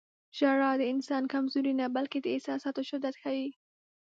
•ژړا 0.37 0.71
د 0.77 0.81
انسان 0.93 1.23
کمزوري 1.33 1.73
نه، 1.79 1.85
بلکې 1.95 2.17
د 2.21 2.27
احساساتو 2.35 2.81
شدت 2.89 3.15
ښيي. 3.21 3.47